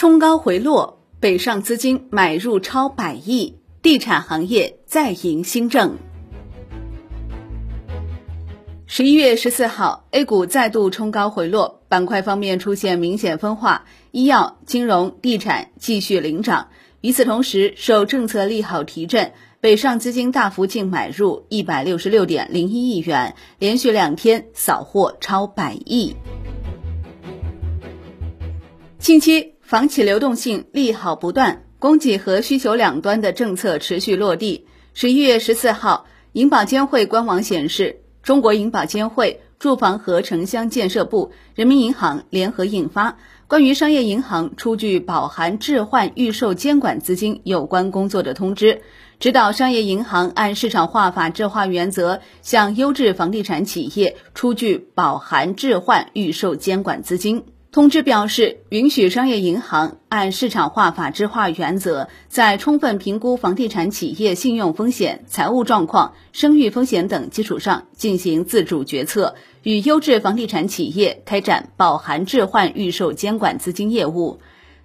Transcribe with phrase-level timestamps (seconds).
[0.00, 5.98] 冲高回落，北上资金买入超百亿，地产行业再迎新政。
[8.86, 16.68] 十一月十四号，A 股再度冲高回落，板块方面出现明显分化，医药、金融、地产继续领涨。
[17.02, 26.16] 与此同时，受政策利好提振，北上资金大幅净买入一百六十六点零一亿元，连续两天扫货超百亿。
[28.98, 29.59] 近期。
[29.70, 34.66] 房企流动性利好不断，供给和需求两端的政策持续落地。
[34.94, 43.12] 十一月十四号，银保监会官网显示，中国银保监会、住房和城乡建设部、人民银行联合印发
[43.46, 48.74] 《关于商业银行出具保函置换预售监管资金有关工作的通知》，
[49.20, 57.44] 指导商业银行按市场化法治化原则，向优质房地产企业出具保函置换预售监管资金。
[57.72, 74.40] 通知表示，允许商业银行按市场化、法治化原则，在充分评估房地产企业信用风险、财务状况、声誉风险等基础上进行自主决策，与优质房地产企业开展保函置换预售监管资金业务。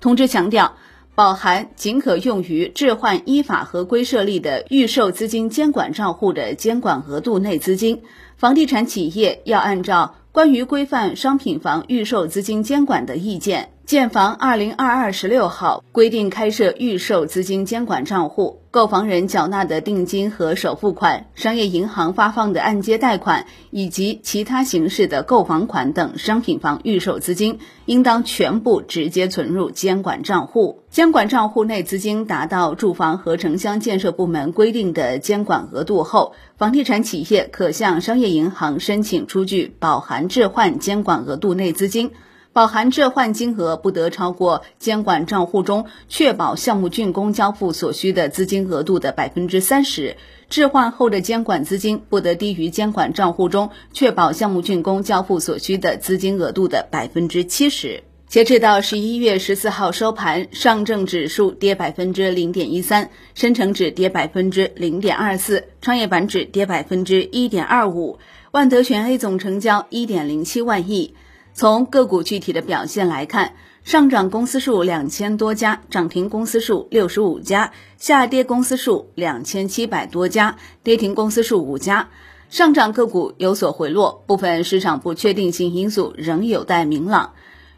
[0.00, 0.76] 通知强调，
[1.14, 8.00] 保函仅可用于置换依法合规设立的预售资金监管账户的监管额度内资金，
[8.38, 10.14] 房地产企业要按照。
[10.32, 13.70] 关于规范商品房预售资金监管的意见。
[13.90, 30.82] 建房二零二二十六号规定开设预售资金监管账户，购房人缴纳的定金和首付款、商业银行发放的按揭贷款以及其他形式的购房款等商品房预售资金，应当全部直接存入监管账户。
[30.88, 42.12] 监管账户内资金达到住房和城乡建设部门规定的监管额度后，房地产企业可向商业银行申请出具保函置换监管额度内资金。
[42.52, 50.16] 保函置换金额不得超过监管账户中确保项目竣工交付所需的资金额度的百分之三十，
[50.48, 58.02] 置换后的监管资金不得低于监管账户中确保项目竣工交付所需的资金额度的百分之七十。
[58.26, 68.18] 截止到十一月十四号收盘，上证指数跌百分之零点一三，深成指跌百分之零点二四，创业板指跌百分之一点二五，
[68.50, 71.14] 万德全 A 总成交一点零七万亿。
[71.52, 82.08] 从个股具体的表现来看，上涨公司数两千多家，涨停公司数六十五家，下跌公司数两千七百多家，跌停公司数五家。
[82.48, 87.32] 上涨个股有所回落，部分市场不确定性因素仍有待明朗。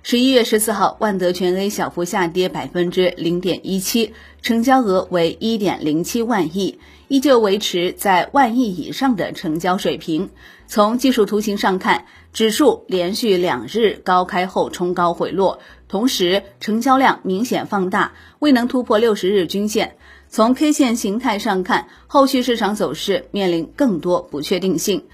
[0.04, 10.30] 十一月十四号，万德全 A 小幅下跌百分之零点一七，成交额为一点零七万亿，依旧维持在万亿以上的成交水平。
[10.66, 19.96] 从技术图形上看，指数连续两日高开后冲高回落，同时成交量明显放大，未能突破六十日均线。
[20.28, 25.04] 从 K 线形态上看，后续市场走势面临更多不确定性。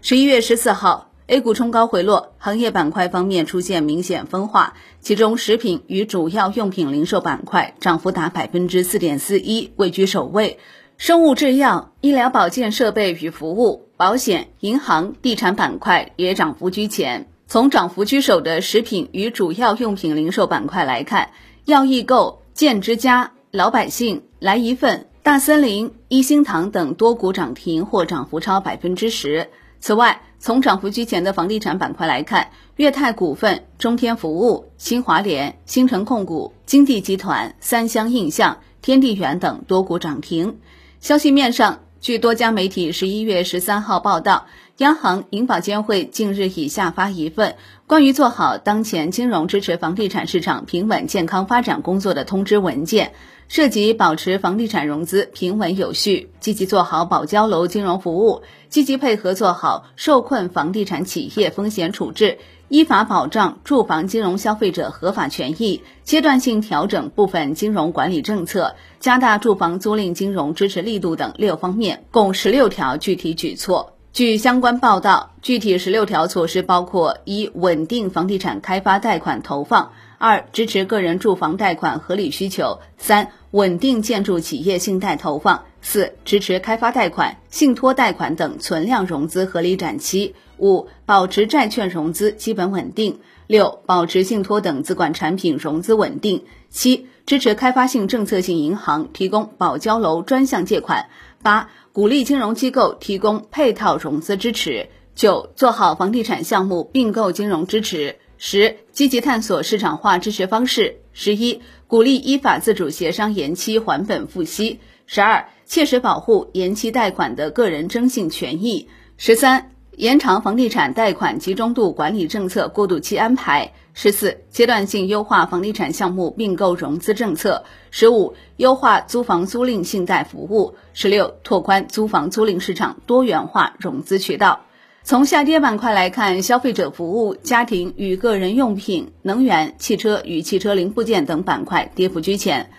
[0.00, 1.07] 十一月十四号。
[1.30, 4.72] A 股冲高回落，行业板块方面出现明显分化，
[5.02, 10.56] 其中食品与主要用品零售板块涨幅达百分之四点四一，位居首位；
[10.96, 17.28] 生物制药、医疗保健设备与服务、保险、银行、地产板块也涨幅居前。
[17.46, 21.32] 从涨幅居首的食品与主要用品零售板块来看，
[21.66, 29.50] 药易购、健之家、老百姓、来一份、大森林、一心堂等多股涨停或涨幅超百分之十。
[29.80, 40.58] 此外，从涨幅居前的房地产板块来看，粤泰股份、中天服务、新华联、新城控股、金地集团、三湘印象、天地源等多股涨停。
[41.00, 44.46] 消息面上，据多家媒体十一月十三号报道，
[44.78, 47.56] 央行、银保监会近日已下发一份
[47.88, 53.12] 关于做好当前金融支持房地产市场平稳健康发展工作的通知文件。
[53.48, 73.97] 涉及保持房地产融资平稳有序，积极做好保交楼金融服务，积极配合做好受困房地产企业风险处置，依法保障住房金融消费者合法权益，阶段性调整部分金融管理政策，加大住房租赁金融支持力度等六方面，共十六条具体举措。
[74.12, 79.92] 据相关报道，具体十六条措施包括：一、稳定房地产开发贷款投放。
[80.16, 101.06] 二、支持个人住房贷款合理需求；三、稳定建筑企业信贷投放；四、支持开发贷款、信托贷款等存量融资合理展期；五、保持债券融资基本稳定；六、保持信托等资管产品融资稳定；七、支持开发性政策性银行提供保交楼专项借款；
[101.42, 108.16] 八、鼓励金融机构提供配套融资支持；九、做好房地产项目并购金融支持。
[108.36, 110.98] 十、积极探索市场化支持方式。
[111.14, 119.72] 十一、鼓励依法自主协商延期还本付息；十二、切实保护延期贷款的个人征信权益；十三。
[119.98, 123.72] 延长房地产贷款集中度管理政策过渡期安排。
[123.94, 127.64] 十四、阶段性优化房地产项目并购融资政策。
[127.90, 130.76] 十五、优化租房租赁信贷服务。
[130.92, 134.60] 十六、拓宽租房租赁市场多元化融资渠道。
[135.02, 142.70] 从下跌板块来看，消费者服务、家庭与个人用品、能源、汽车与汽车零部件等板块跌幅居前。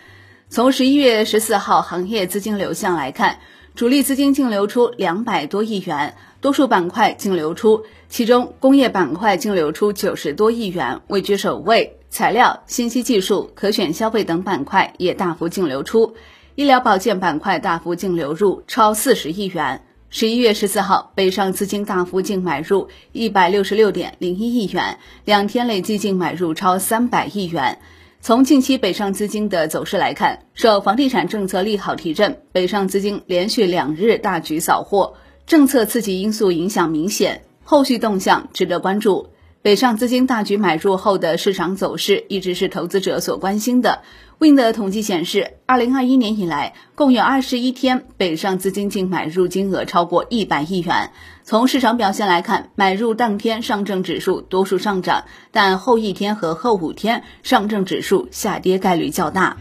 [0.52, 3.38] 从十一月十四号行业资金流向来看，
[3.76, 6.16] 主力资金净流出两百多亿元。
[6.42, 11.98] 多数板块净流出，其中工业板块净流出九十多亿元，位居首位。
[12.10, 16.16] 材料、信息技术、可选消费等板块也大幅净流出，
[16.56, 19.84] 医疗保健板块大幅净流入超四十亿元。
[20.10, 27.78] 十一月十四号，北上资金大幅净买入一百六十六点零一亿元，两天累计净买入超三百亿元。
[28.22, 35.14] 从近期北上资金的走势来看，受房地产政策利好提振，北上资金连续两日大举扫货。
[35.46, 39.30] 政策刺激因素影响明显，后续动向值得关注。
[39.62, 44.04] 北上资金大举买入后的市场走势一直是投资者所关心的。
[44.38, 51.12] Win 的统计显示，二零二一年以来，共有二十一天北上资金净买入金额超过一百亿元。
[51.44, 59.58] 从市场表现来看，买入当天上证指数多数上涨，但后一天和后五天上证指数下跌概率较大。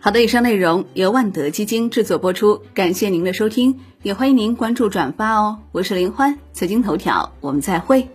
[0.00, 5.58] 好的，以上内容由万德基金制作播出，感谢您的收听，也欢迎您关注转发哦。
[5.72, 8.08] 我是林欢，财经头条，我们再会。